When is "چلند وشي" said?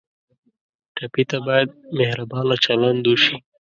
2.65-3.35